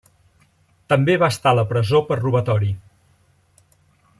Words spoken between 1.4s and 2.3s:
a la presó per